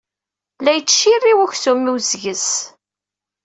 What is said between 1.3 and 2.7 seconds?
uksum-iw seg-s.